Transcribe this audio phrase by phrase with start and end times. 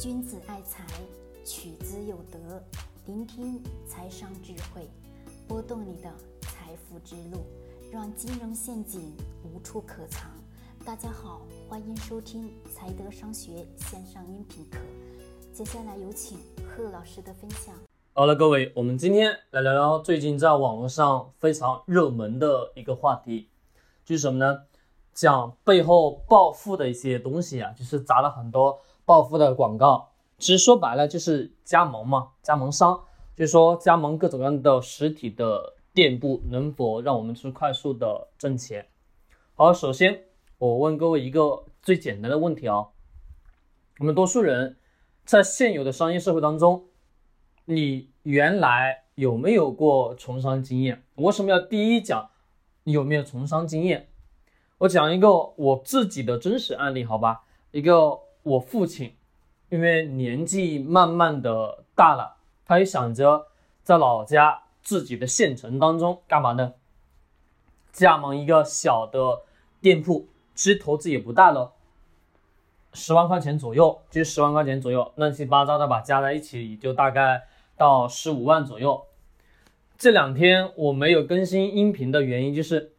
[0.00, 0.84] 君子爱财，
[1.44, 2.60] 取之有德。
[3.06, 4.90] 聆听财商智慧，
[5.46, 7.46] 拨动你的财富之路，
[7.92, 10.28] 让金融陷阱无处可藏。
[10.84, 14.78] 大家好，欢迎收听财德商学线上音频课。
[15.52, 17.72] 接下来有请贺老师的分享。
[18.14, 23.48] 好了，各位，我们今天来聊聊最近在网络上非常热门的一个话题，
[24.04, 24.64] 就是什么呢？
[25.12, 30.10] 讲背后暴富的一些东西啊，就是砸了很多暴富的广告。
[30.38, 33.00] 其实说白了就是加盟嘛，加盟商，
[33.36, 38.86] 就是说加盟各种各样的实体的店铺，能否让我们去快速的挣钱？
[39.54, 40.24] 好，首先
[40.58, 42.88] 我问各位一个最简单的问题啊，
[43.98, 44.76] 我们多数人
[45.24, 46.84] 在现有的商业社会当中。
[47.66, 51.02] 你原来有没有过从商经验？
[51.14, 52.28] 为什么要第一讲
[52.82, 54.08] 有没有从商经验？
[54.76, 57.44] 我讲一个我自己的真实案例，好吧？
[57.70, 59.16] 一个我父亲，
[59.68, 63.48] 因为年纪慢慢的大了，他也想着
[63.82, 66.74] 在老家自己的县城当中干嘛呢？
[67.92, 69.42] 加盟一个小的
[69.80, 71.72] 店铺，其实投资也不大了。
[72.92, 77.42] 十万块钱左右，就十万块钱左右，乱七八糟的吧，加在一起也就大概。
[77.76, 79.04] 到十五万左右。
[79.98, 82.92] 这两天我没有更新音频的原因就是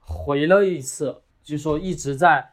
[0.00, 2.50] 回了一次，就说一直在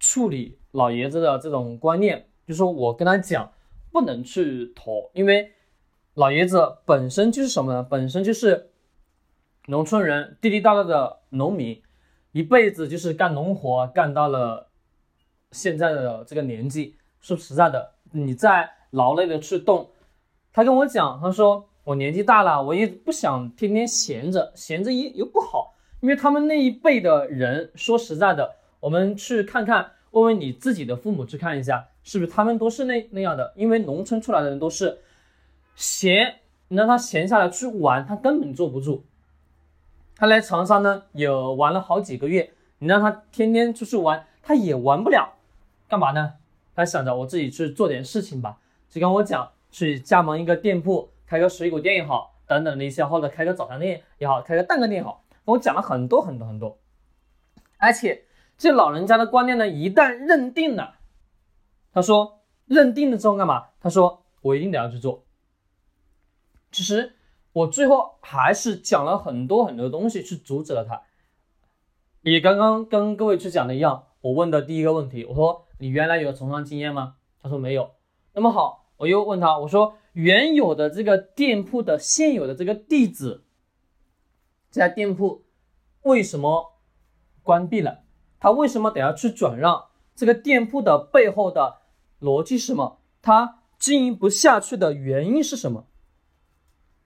[0.00, 3.52] 处理老爷子的这种观念，就说我跟他讲
[3.90, 5.52] 不能去投，因为
[6.14, 7.82] 老爷子本身就是什么呢？
[7.82, 8.70] 本身就是
[9.66, 11.82] 农村人，地地道道的农民，
[12.30, 14.68] 一辈子就是干农活，干到了
[15.50, 16.96] 现在的这个年纪。
[17.20, 19.90] 说实在的，你再劳累的去动。
[20.52, 25.74] 他跟我讲，他说我年纪大了，我也不想天天闲着，闲着也又不好。
[26.00, 33.52] 因为他们那一辈的人，说实在的，我们去看看，问问你自己的父母去看一下，是不是他们都是那那样的？
[33.56, 34.98] 因为农村出来的人都是
[35.74, 36.36] 闲，
[36.68, 39.04] 你让他闲下来去玩，他根本坐不住。
[40.16, 45.34] 他来长沙呢，也玩了好几个月，你让他天天出去玩，他也玩不了。
[45.88, 46.34] 干嘛呢？
[46.74, 48.58] 他想着我自己去做点事情吧，
[48.88, 49.50] 就跟我讲。
[49.70, 56.78] 去加盟一个店铺，开个水果店也好，等等的一些，或者开个早餐店也好，开个蛋糕店也好，跟我讲了很多很多很多。
[57.76, 58.24] 而且
[58.58, 60.96] 这老人家的观念呢，一旦认定了，
[61.92, 63.68] 他说认定了之后干嘛？
[63.80, 65.24] 他说我一定得要去做。
[66.70, 67.14] 其实
[67.52, 71.02] 我最后还是讲了很多很多东西去阻止了他。
[72.22, 77.16] 也刚刚跟各位去讲的一样，我问的第一个问题，我说你原来有从商经验吗？
[77.40, 77.92] 他说没有。
[78.34, 78.86] 那么好。
[78.98, 83.44] 我又问他，我说原有的这个店铺的现有的这个地址，
[84.72, 85.44] 这家店铺
[86.02, 86.80] 为什么
[87.44, 88.02] 关闭了？
[88.40, 89.86] 他为什么得要去转让？
[90.14, 91.78] 这个店铺的背后的
[92.20, 92.98] 逻辑是什么？
[93.22, 95.86] 他经营不下去的原因是什么？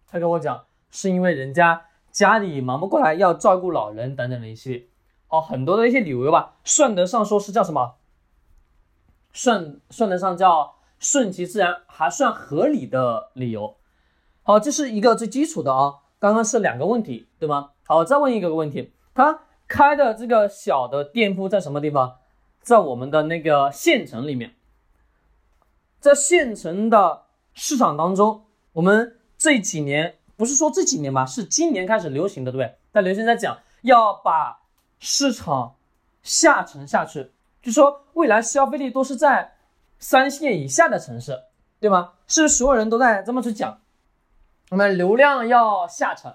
[0.06, 4.86] 他跟我讲，是因为人家家里忙不过来，要照顾老人等等的一些，
[5.28, 7.96] 哦，很多的一些理由吧，算得上说是叫什么？
[9.32, 10.74] 算算得上叫。
[11.04, 13.74] 顺其自然还算合理的理由，
[14.44, 15.94] 好，这是一个最基础的啊。
[16.20, 17.70] 刚刚是两个问题，对吗？
[17.84, 19.40] 好，再问一个问题，他
[19.72, 22.18] 开的这个小的店铺在什么地方？
[22.60, 24.54] 在我们的那个县城里面，
[25.98, 27.22] 在县城的
[27.54, 28.44] 市场当中，
[28.74, 32.76] 我们这几年不是说这几年吧，是今年开始流行的，对不对？
[32.92, 34.60] 在流行在讲要把
[34.98, 35.76] 市场
[36.22, 37.32] 下沉下去，
[37.62, 39.54] 就说未来消费力都是在。
[40.04, 41.44] 三线以下的城市，
[41.78, 42.14] 对吗？
[42.26, 43.78] 是所有人都在这么去讲，
[44.70, 46.34] 我们流量要下沉。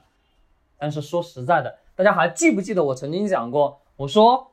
[0.77, 3.81] 但是说实在的，大家还记不记得我曾经讲过？
[3.95, 4.51] 我说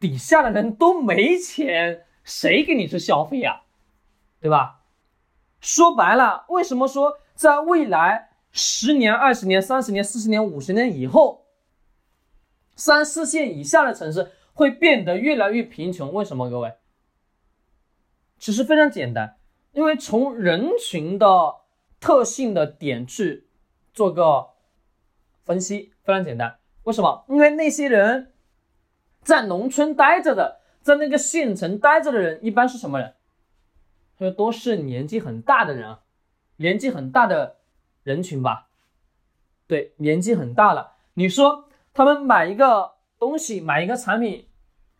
[0.00, 3.64] 底下的人都没钱，谁给你去消费呀？
[4.40, 4.80] 对吧？
[5.60, 11.44] 说白了，为什么说在未来十年、二十年、三十年、四十年、五十年以后，
[12.74, 16.10] 三四线以下的城市会变得越来越贫穷？
[16.14, 16.72] 为什么，各位？
[18.38, 19.36] 其实非常简单，
[19.72, 21.56] 因为从人群的
[22.00, 23.48] 特性的点去
[23.92, 24.46] 做个
[25.48, 26.58] 分析，非常简单。
[26.82, 27.24] 为什么？
[27.26, 28.34] 因为那些人
[29.22, 33.14] 在农村待着的，在那个县城待着的人，一般是什么人？
[34.18, 35.96] 他说都是年纪很大的人，
[36.56, 37.56] 年纪很大的
[38.02, 38.68] 人群吧？
[39.66, 40.96] 对，年纪很大了。
[41.14, 44.50] 你说他们买一个东西，买一个产品，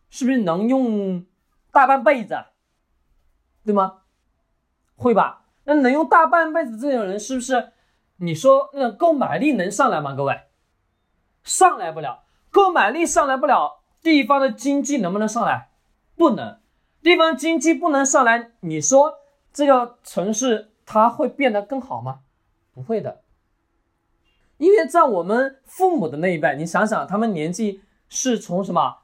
[0.09, 1.27] 是不是能用
[1.71, 2.35] 大半辈子？
[3.63, 3.99] 对吗？
[4.95, 5.45] 会吧？
[5.65, 7.71] 那能用大半辈子这种人，是不是？
[8.21, 10.13] 你说那购买力能上来吗？
[10.13, 10.41] 各位，
[11.43, 12.23] 上来不了。
[12.51, 15.69] 购买力上来不了，地方的经济能不能上来？
[16.17, 16.59] 不能。
[17.01, 19.19] 地方经济不能上来，你说
[19.53, 22.19] 这个城市它会变得更好吗？
[22.73, 23.21] 不会的，
[24.57, 28.97] 因为在我们父母的那一辈，你想想，他们年纪是从什么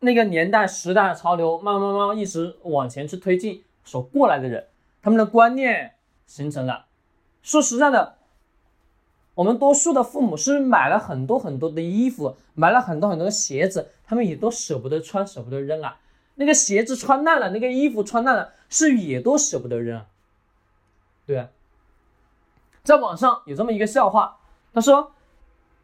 [0.00, 4.68] 那个年代时代潮流，慢慢慢慢一直往前去推进所过来的人，
[5.02, 6.86] 他们的观念形成了。
[7.42, 8.15] 说实在的。
[9.36, 15.98] 我们多数的父母是买了很多很多的衣服，买了很多很多的鞋子，他们也都舍不得穿，舍不得扔啊。
[16.36, 20.02] 那个鞋子穿烂了，那个衣服穿烂了，是也都舍不得扔。
[21.26, 21.48] 对，
[22.82, 24.38] 在网上有这么一个笑话，
[24.72, 25.12] 他说，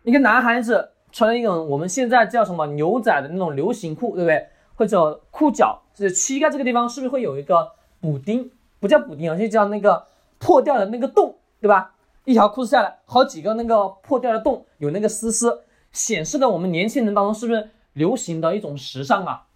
[0.03, 4.49] 一个男孩子穿了一种我们现在叫什么牛仔的那种流行裤，对不对？
[4.77, 8.51] 或者裤脚，就是膝盖这个地方是不是会有一个补丁？
[8.81, 10.07] 不叫补丁啊，就叫那个
[10.39, 11.95] 破掉的那个洞，对吧？
[12.25, 19.49] 一条裤子下来，好几个那个破掉的洞，有那个丝丝，显示了我们年轻人当中是不是流行的一种时尚啊？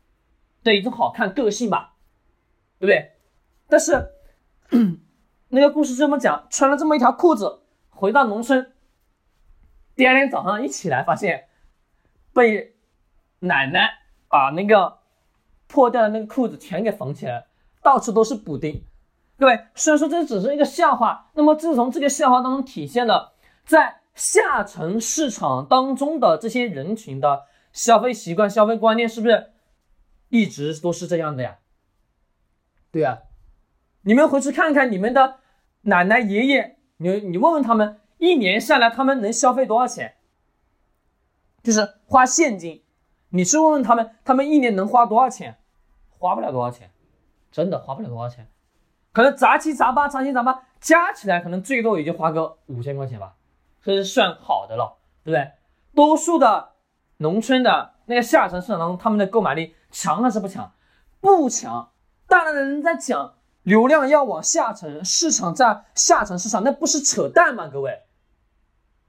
[0.62, 1.94] 对，一种好看个性吧，
[2.78, 3.12] 对不对？
[3.68, 4.10] 但是
[5.48, 8.72] 那个故事这么讲，穿了这么一条裤子回到农村，
[9.94, 11.46] 第二天早上一起来，发现
[12.34, 12.76] 被
[13.38, 13.88] 奶奶
[14.28, 14.98] 把那个
[15.68, 17.46] 破掉的那个裤子全给缝起来，
[17.80, 18.82] 到处都是补丁。
[19.38, 23.34] 各位，虽然说这只是一个笑话，那么自从这个笑话当中体现了
[23.64, 29.52] 在下沉市场当中的这些人群的消费习惯、消费观念，是不是
[30.30, 31.58] 一直都是这样的呀？
[32.90, 33.24] 对呀，
[34.02, 35.40] 你们回去看看你们的
[35.82, 40.14] 奶奶、爷爷，你你问问他们，一年下来他们能消费多少钱？
[41.62, 42.82] 就是花现金，
[43.28, 45.58] 你去问问他们，他们一年能花多少钱？
[46.16, 46.90] 花不了多少钱，
[47.52, 48.48] 真的花不了多少钱。
[49.16, 53.34] 可能杂七杂八、杂七杂八加起来，可能最多也就花个五千块钱吧，
[53.82, 55.52] 这是算好的了，对不对？
[55.94, 56.72] 多数的
[57.16, 60.70] 农村的那个下沉市场当中，他们的购买力强还是不强？
[61.22, 61.92] 不强。
[62.26, 67.68] 大量的人在讲流量要往下沉，市场在下沉市场，那不是扯淡吗？
[67.68, 68.02] 各位，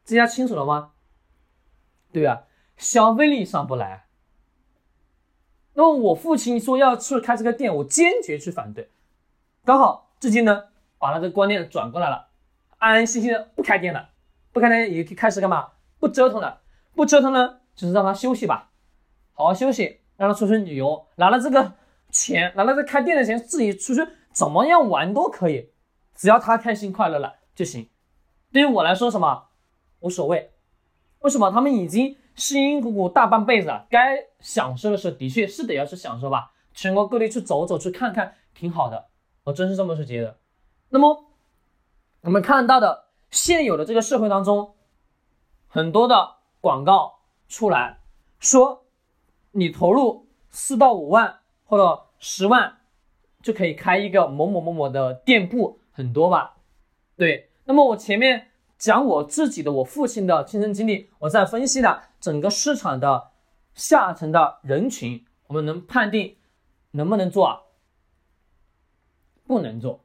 [0.05, 0.91] 大家清楚了吗？
[2.13, 2.43] 对啊，
[2.77, 4.05] 消费力上不来。
[5.73, 8.89] 那么我父亲说要去开这个店，我坚决去反对。
[9.67, 10.63] 刚好最近呢，
[10.97, 12.29] 把他的观念转过来了，
[12.77, 14.11] 安安心心的不开店了，
[14.53, 15.71] 不开店也开始干嘛？
[15.99, 16.61] 不折腾了，
[16.95, 18.69] 不折腾呢，就是让他休息吧，
[19.33, 21.73] 好好休息，让他出去旅游，拿了这个
[22.09, 25.73] 钱，拿了这开店的钱，自己出去怎么样玩都可以，
[26.15, 27.89] 只要他开心快乐了就行。
[28.53, 29.47] 对于我来说，什么
[29.99, 30.53] 无所谓？
[31.19, 31.51] 为什么？
[31.51, 39.07] 他们已经辛辛苦苦大半辈子了，该享受的时候的确是得要去享受吧，全国各地去走走，去看看，挺好的。
[39.47, 40.37] 我真是这么去觉得。
[40.89, 41.23] 那么，
[42.19, 44.75] 我们看到的现有的这个社会当中，
[45.69, 48.01] 很多的广告出来
[48.39, 48.83] 说，
[49.51, 52.79] 你投入四到五万或者十万，
[53.41, 56.57] 就可以开一个某某某某的店铺，很多吧？
[57.15, 57.49] 对。
[57.63, 63.31] 那么我前面讲我自己的我父亲的亲身经历，我在分析了整个市场的
[63.73, 66.35] 下层的人群，我们能判定
[66.91, 67.61] 能不能做啊？
[69.47, 70.03] 不能做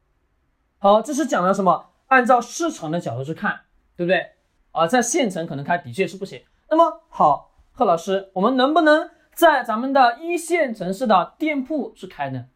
[0.78, 1.90] 好，这是讲了什么？
[2.08, 3.62] 按照市场的角度去看，
[3.96, 4.32] 对不对？
[4.72, 6.44] 啊，在县城可能开的确是不行。
[6.68, 12.46] 那么好，贺老师，我们能不能在咱们的一线城市的店铺去开呢？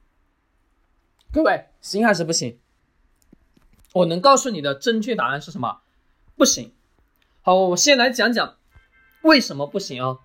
[1.32, 2.60] 各位，行还是不行？
[3.94, 5.80] 我能告诉你的正确答案是什么？
[6.36, 6.74] 不行。
[7.40, 8.56] 好，我先来讲讲
[9.22, 10.18] 为什么不行啊？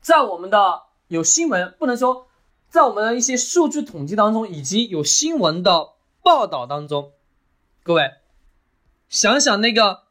[0.00, 2.29] 在我们的有新闻，不能说。
[2.70, 7.10] 在我们的一些数据统计当中，以及有新闻的报道当中，
[7.82, 8.12] 各位
[9.08, 10.04] 想想那个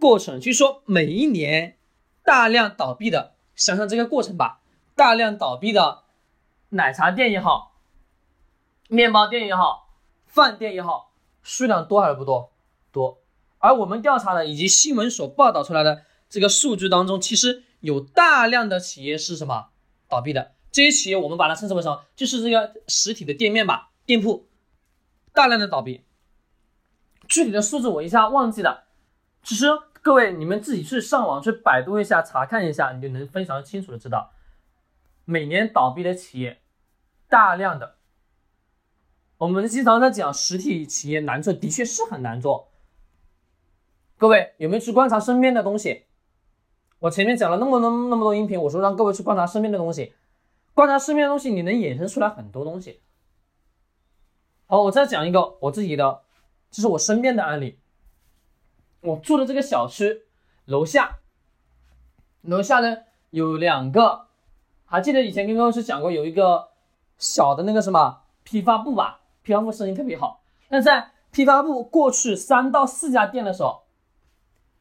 [0.00, 1.76] 过程，据说每一年
[2.24, 4.62] 大量倒闭的，想想这个过程吧，
[4.94, 6.04] 大量倒闭的
[6.70, 7.74] 奶茶店也好，
[8.88, 9.90] 面包店也好，
[10.24, 12.52] 饭店也好，数量多还是不多？
[12.90, 13.18] 多。
[13.58, 19.66] 而我们调查的以及新闻所报道出来的这个数据当中，其实有大量的企业是什么
[20.08, 20.52] 倒闭的？
[20.76, 22.04] 这些企业我们把它称之为什么？
[22.14, 24.46] 就是这个实体的店面吧，店铺
[25.32, 26.04] 大量的倒闭。
[27.26, 28.84] 具体的数字我一下忘记了。
[29.42, 29.68] 其实
[30.02, 34.34] 各位你们自己去上网去百度一下，查看一下，你就能非常清楚的知道，
[35.24, 36.60] 每年倒闭的企业
[37.26, 37.94] 大量的。
[39.38, 42.68] 我们经常在讲实体企业难做，的确是很难做。
[44.18, 46.04] 各位有没有去观察身边的东西？
[46.98, 50.12] 我前面讲了那么多那么多音频，我说让各位去观察身边的东西。
[50.76, 53.00] 观察身边的东西，你能衍生出来很多东西。
[54.66, 56.20] 好，我再讲一个我自己的，
[56.70, 57.80] 这是我身边的案例。
[59.00, 60.26] 我住的这个小区
[60.66, 61.20] 楼下，
[62.42, 62.98] 楼下呢
[63.30, 64.26] 有两个，
[64.84, 66.68] 还记得以前跟高老师讲过，有一个
[67.16, 70.42] 小的那个什么批发部吧，批发部生意特别好。
[70.68, 73.84] 那在批发部过去三到四家店的时候，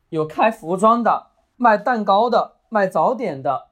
[0.10, 3.70] 有开服装的、卖蛋糕的、卖早点的，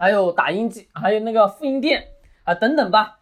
[0.00, 2.08] 还有打印机，还有那个复印店
[2.44, 3.18] 啊等等吧，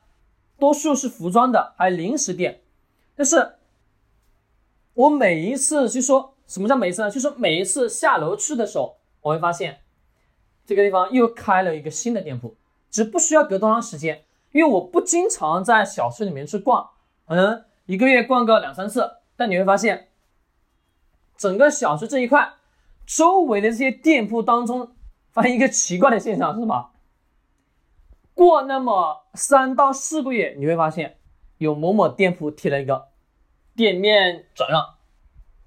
[0.61, 2.61] 多数是服装的，还有零食店。
[3.17, 3.55] 但是，
[4.95, 7.11] 我每一次就说什么叫每一次呢？
[7.11, 9.81] 就是每一次下楼去的时候，我会发现
[10.65, 12.57] 这个地方又开了一个新的店铺，
[12.93, 16.91] 只不需要隔多长时间，因为我不经常在小区里面去逛。
[17.27, 20.11] 可能一个月逛个两三次，但你会发现，
[21.37, 22.53] 整个小区这一块
[23.05, 24.93] 周围的这些店铺当中，
[25.39, 26.91] 发现一个奇怪的现象是什么？
[28.35, 31.21] 过那么三到四个月，你会发现
[31.59, 33.11] 有某某店铺贴了一个
[33.77, 34.97] 店面转让，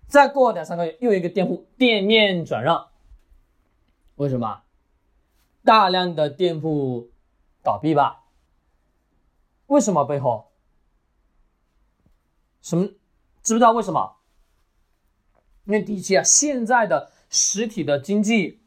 [0.07, 2.89] 再过两三个月又一个店铺店面转让，
[4.15, 4.63] 为什么？
[5.63, 7.09] 大量的店铺
[7.63, 8.25] 倒闭吧？
[9.67, 10.51] 为什么背后？
[12.61, 12.87] 什么？
[13.41, 14.17] 知不知道为什么？
[15.63, 18.60] 因为的确啊，现在的实体的经济，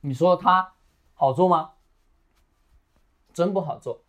[0.00, 0.74] 你说它
[1.14, 1.72] 好做吗？
[3.32, 4.04] 真不好做。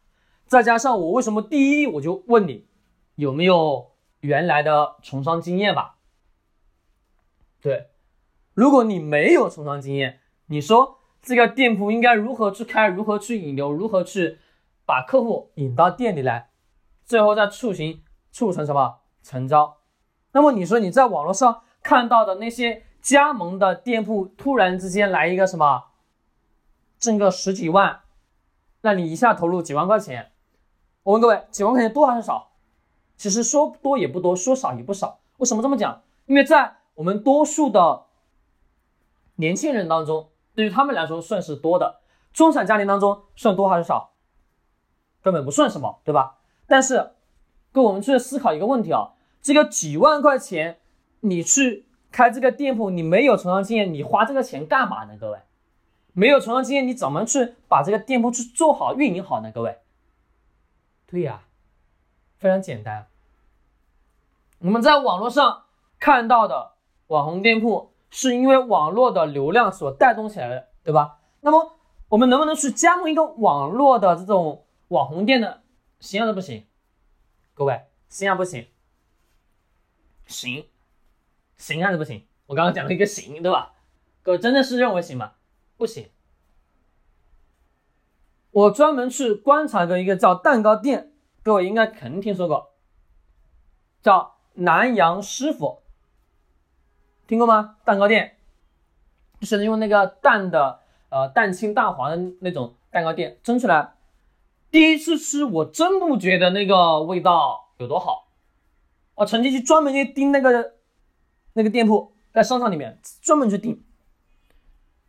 [0.45, 2.67] 再加上我为什么第一我就问你
[3.15, 3.91] 有没有
[4.21, 5.97] 原来的从商经验吧？
[7.61, 7.89] 对，
[8.53, 14.39] 如果你没有从商经验，你说这个店铺应该如何去开，如何去引流，如何去
[14.85, 16.49] 把客户引到店里来，
[17.05, 18.03] 最后再促行。
[18.31, 19.77] 促成什么成交？
[20.33, 25.85] 那么你说你在网络上看到的那些加盟的店铺，突然之间来一个什么，
[26.99, 28.01] 挣个十几万，
[28.81, 30.31] 让你一下投入几万块钱。
[31.01, 32.51] 我问各位，几万块钱多还是少？
[33.17, 35.21] 其实说多也不多，说少也不少。
[35.37, 36.03] 为什么这么讲？
[36.27, 38.03] 因为在我们多数的
[39.37, 42.01] 年轻人当中，对于他们来说算是多的。
[42.31, 44.11] 中产家庭当中算多还是少？
[45.23, 46.37] 根本不算什么，对吧？
[46.67, 47.13] 但是。
[47.71, 50.79] 跟，我们去思考一个问题啊，这个几万块钱，
[51.21, 55.17] 你去开这个店铺，你没有从商经验，你花这个钱干嘛呢？
[55.19, 55.39] 各位，
[56.13, 59.51] 没有从商经验，你怎么去把这个店铺去做好、运营好呢？
[59.51, 59.77] 各位，
[61.05, 61.43] 对呀，
[62.37, 63.07] 非常简单。
[64.59, 65.63] 我们在网络上
[65.99, 66.73] 看到的
[67.07, 71.19] 网红店铺，是因为网络的流量所带动起来的，对吧？
[71.41, 71.77] 那么
[72.09, 75.59] 我们能不能去加盟一个网络的这种网红店呢？
[75.99, 76.65] 行还是不行？
[77.53, 78.67] 各位，行还不行？
[80.25, 80.65] 行，
[81.59, 82.25] 行还是不行？
[82.47, 83.73] 我刚刚讲了一个行，对吧？
[84.23, 85.33] 各位真的是认为行吗？
[85.77, 86.09] 不行。
[88.51, 91.13] 我专门去观察过一个叫蛋糕店，
[91.43, 92.73] 各位应该肯定听说过，
[94.01, 95.83] 叫南洋师傅，
[97.27, 97.77] 听过吗？
[97.85, 98.37] 蛋糕店
[99.39, 103.93] 就是用那个蛋的，呃，蛋清蛋黄的那种蛋糕店蒸出来。
[104.71, 108.29] 第一次吃，我真不觉得那个味道有多好。
[109.15, 110.73] 我曾经去专门去盯那个
[111.53, 113.83] 那个店铺，在商场里面专门去订。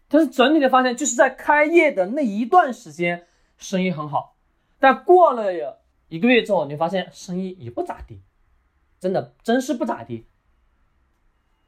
[0.08, 4.36] 但是整体的发现，就是在开业的那一段时间，生意很好。
[4.78, 5.76] 但过了有
[6.08, 8.20] 一个月之后，你发现生意也不咋地，
[8.98, 10.26] 真的真是不咋地。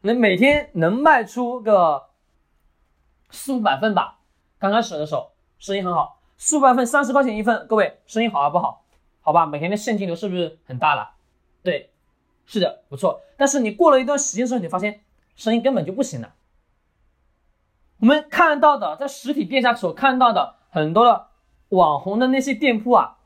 [0.00, 2.10] 那每天能卖出个
[3.30, 4.18] 四五百份吧，
[4.58, 6.20] 刚开始的时候生意很好。
[6.36, 8.84] 四五百份三十块钱一份，各位生意好还不好？
[9.20, 11.14] 好吧，每天的现金流是不是很大了？
[11.62, 11.91] 对，
[12.46, 13.22] 是的，不错。
[13.37, 15.02] 但是你过了一段时间之后，你发现
[15.37, 16.34] 生意根本就不行了。
[17.99, 21.28] 我们看到的，在实体店下所看到的很多的
[21.70, 23.18] 网红的那些店铺啊，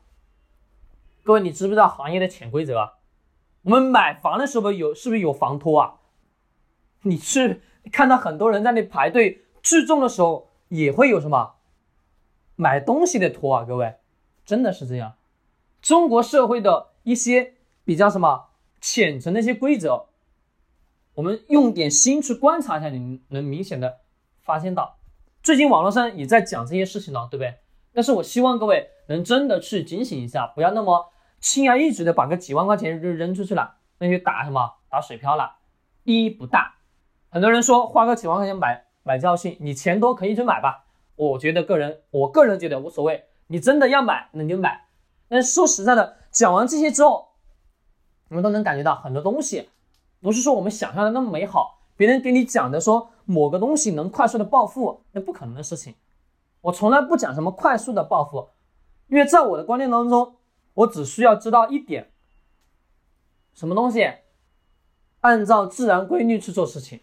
[1.24, 2.78] 各位你知不知道行业的潜规则？
[2.78, 2.92] 啊
[3.62, 5.96] 我们买房的时候有是不是有房托啊？
[7.02, 11.54] 你去看到很多人在那排队聚众的时候，也会有什么？
[12.54, 13.96] 买东西的托啊，各位，
[14.44, 15.14] 真的是这样。
[15.82, 17.54] 中国社会的一些
[17.84, 20.06] 比较什么浅层的一些规则，
[21.14, 23.98] 我们用点心去观察一下，你能明显的
[24.42, 24.98] 发现到。
[25.42, 27.54] 最近网络上也在讲这些事情了，对不对？
[27.92, 35.56] 但是我希望各位能真的去警醒一下，不要那么轻而易举的把个几万块钱扔扔出去了，那就打什么打水漂了，
[36.04, 36.74] 意义不大。
[37.30, 40.84] 很多人说花个几万块钱买买教训，你钱多可以去买吧。
[41.14, 43.24] 我觉得个人，我个人觉得无所谓。
[43.46, 44.86] 你真的要买，那你就买。
[45.28, 47.28] 但是说实在的，讲完这些之后，
[48.28, 49.68] 我们都能感觉到很多东西，
[50.20, 51.74] 不是说我们想象的那么美好。
[51.96, 55.94] 别人给你讲的说某个东西能快速的暴富，那不可能的事情。
[56.60, 58.50] 我从来不讲什么快速的暴富，
[59.08, 60.34] 因为在我的观念当中，
[60.74, 62.10] 我只需要知道一点，
[63.54, 64.12] 什么东西，
[65.20, 67.00] 按照自然规律去做事情。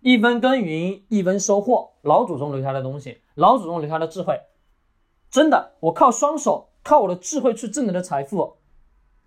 [0.00, 4.38] 一分耕耘一分收获，老祖宗留下的东西，老祖宗留下的智慧，
[5.30, 8.55] 真的，我靠双手，靠我的智慧去挣来的财富，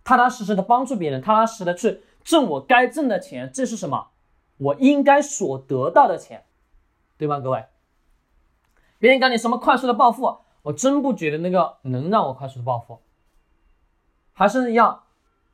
[0.09, 4.07] 踏踏实实的帮助别人，踏踏实实的去挣我该挣的钱，这是什么？
[4.57, 6.45] 我应该所得到的钱，
[7.15, 7.65] 对吧，各位？
[8.97, 13.01] 别人讲你什么快速的暴富，我真不觉得那个能让我快速的暴富。
[14.33, 15.03] 还是一样，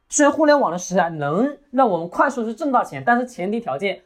[0.08, 4.06] 虽然互联网的时代能让我们快速去挣到钱，但是前提条件，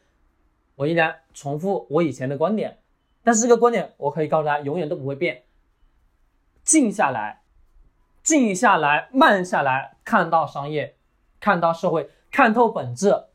[0.77, 2.79] 我依然重复我以前的观点。
[3.21, 5.43] 但是这个观点，我可以告诉大家，永远都不会变。
[6.63, 7.43] 静下来，
[8.29, 10.95] 静下来，慢下来，看到商业，
[11.39, 13.25] 看到社会，看透本质，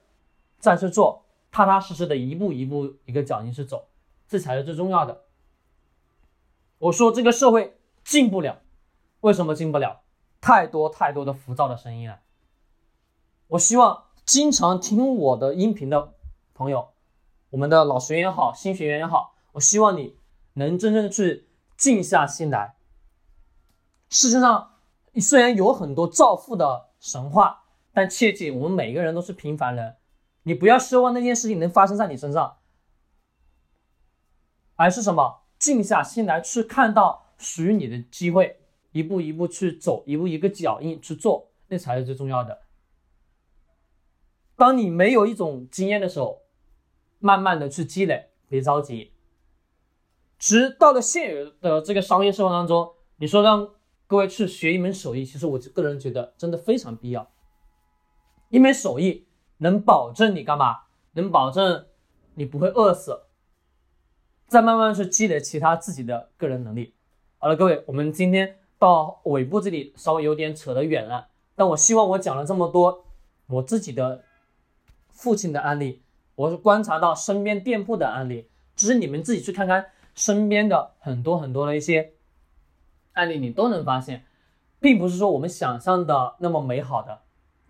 [0.60, 3.88] 再去做，踏踏实实的一步一步一个脚印去走，
[4.28, 5.22] 这才是最重要的。
[6.78, 8.60] 我说这个社会进不了，
[9.22, 10.02] 为什么进不了？
[10.40, 12.20] 太多太多的浮躁的声音了。
[13.48, 16.14] 我希望经常听我的音频的
[16.54, 16.90] 朋友，
[17.50, 19.34] 我们的老学员也好，新学员也好。
[19.54, 20.16] 我希望你
[20.52, 22.76] 能真正去静下心来。
[24.08, 24.70] 世界上
[25.20, 29.96] 虽然有很多造富的神话，但切记，我们每个人都是平凡人。
[30.42, 32.56] 你不要奢望那件事情能发生在你身上，
[34.76, 35.42] 而是什么？
[35.56, 38.60] 静下心来去看到属于你的机会，
[38.92, 42.60] 一步一步去走，一步一个脚印去做，那才是最重要的。
[44.56, 46.42] 当你没有一种经验的时候，
[47.18, 49.12] 慢慢的去积累，别着急。
[50.38, 53.70] 其实到了现有的这个商业社会当中，你说让
[54.06, 57.30] 各位去学一门手艺，其实我个人觉得真的非常必要。
[58.50, 59.26] 一门手艺
[59.58, 60.82] 能保证你干嘛？
[61.12, 61.86] 能保证
[62.34, 63.22] 你不会饿死。
[64.46, 66.94] 再慢慢去积累其他自己的个人能力。
[67.38, 73.06] 好了，各位，我们今天到尾部这里稍微有点扯得远了，但我希望我讲了这么多
[73.46, 74.22] 我自己的
[75.10, 76.02] 父亲的案例，
[76.34, 79.86] 我是观察到身边店铺的案例，只是你们自己去看看。
[80.16, 82.12] 身边的很多很多的一些
[83.14, 84.24] 案例，你都能发现，
[84.78, 87.22] 并不是说我们想象的那么美好的，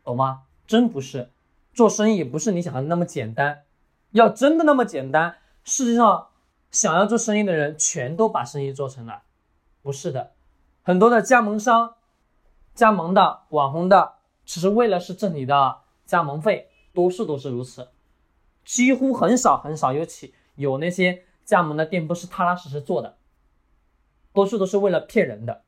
[0.02, 0.42] 懂吗？
[0.66, 1.30] 真不是，
[1.72, 3.62] 做生意不是你想的那么简单。
[4.10, 6.28] 要真的那么简单，世界上
[6.70, 9.22] 想要做生意的人全都把生意做成了，
[9.82, 10.32] 不是的。
[10.82, 11.94] 很多的加盟商、
[12.74, 17.88] 加盟的网红的，只是为了是挣你的加盟费，多数都是如此，
[18.64, 21.24] 几乎很少很少有起有那些。
[21.44, 23.18] 加盟的店铺是踏踏实实做的，
[24.34, 25.62] 多数都是为了骗人的。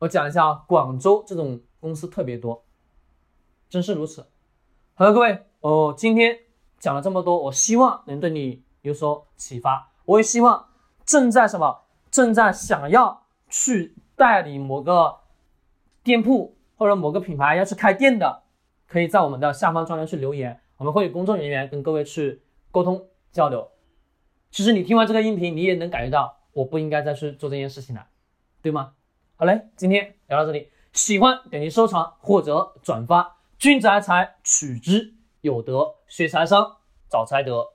[0.00, 2.64] 我讲一下啊，广州这种公司特别多，
[3.70, 4.26] 真是如此。
[4.94, 6.40] 好了，各位，哦，今天
[6.78, 9.92] 讲了这么多，我希望能对你有所启发。
[10.04, 10.68] 我也希望
[11.06, 15.20] 正在什么，正在想要去代理某个
[16.02, 18.42] 店铺或者某个品牌要去开店的，
[18.88, 23.70] 可以在我们的下方专栏去留言，我们会有工作人员跟各位去沟通交流。
[24.50, 28.06] 其实你听完这个音频，你也能感觉到我不应该再去做这件事情了，
[28.62, 28.94] 对吗？
[29.36, 33.36] 好嘞，今天聊到这里，喜欢点击收藏或者转发。
[33.58, 36.78] 君子爱财，取之有德；学财商，
[37.10, 37.73] 找财德。